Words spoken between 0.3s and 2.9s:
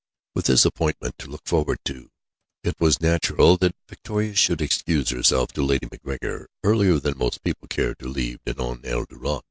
With this appointment to look forward to, it